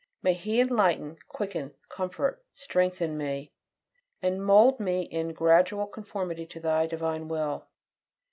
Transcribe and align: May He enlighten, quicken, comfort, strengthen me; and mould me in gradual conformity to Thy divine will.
May 0.23 0.33
He 0.33 0.59
enlighten, 0.59 1.17
quicken, 1.27 1.75
comfort, 1.87 2.43
strengthen 2.55 3.19
me; 3.19 3.51
and 4.19 4.43
mould 4.43 4.79
me 4.79 5.03
in 5.03 5.31
gradual 5.31 5.85
conformity 5.85 6.47
to 6.47 6.59
Thy 6.59 6.87
divine 6.87 7.27
will. 7.27 7.67